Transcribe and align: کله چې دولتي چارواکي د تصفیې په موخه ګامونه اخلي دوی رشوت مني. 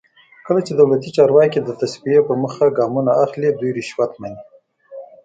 کله 0.47 0.61
چې 0.67 0.73
دولتي 0.81 1.09
چارواکي 1.17 1.59
د 1.63 1.69
تصفیې 1.81 2.19
په 2.27 2.33
موخه 2.41 2.65
ګامونه 2.77 3.11
اخلي 3.25 3.49
دوی 3.53 3.71
رشوت 3.79 4.11
مني. 4.21 4.41